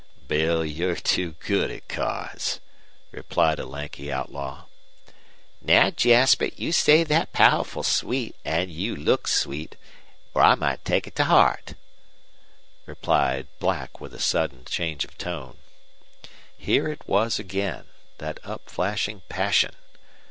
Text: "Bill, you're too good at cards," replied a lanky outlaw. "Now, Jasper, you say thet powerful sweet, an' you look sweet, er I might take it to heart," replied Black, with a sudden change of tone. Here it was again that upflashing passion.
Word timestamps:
"Bill, 0.27 0.65
you're 0.65 0.95
too 0.95 1.33
good 1.33 1.69
at 1.69 1.87
cards," 1.87 2.59
replied 3.11 3.59
a 3.59 3.67
lanky 3.67 4.11
outlaw. 4.11 4.65
"Now, 5.61 5.91
Jasper, 5.91 6.45
you 6.55 6.71
say 6.71 7.03
thet 7.03 7.31
powerful 7.33 7.83
sweet, 7.83 8.35
an' 8.43 8.71
you 8.71 8.95
look 8.95 9.27
sweet, 9.27 9.75
er 10.35 10.41
I 10.41 10.55
might 10.55 10.83
take 10.83 11.05
it 11.05 11.15
to 11.17 11.25
heart," 11.25 11.75
replied 12.87 13.45
Black, 13.59 14.01
with 14.01 14.15
a 14.15 14.19
sudden 14.19 14.65
change 14.65 15.05
of 15.05 15.19
tone. 15.19 15.59
Here 16.57 16.87
it 16.87 17.07
was 17.07 17.37
again 17.37 17.85
that 18.17 18.39
upflashing 18.43 19.21
passion. 19.29 19.75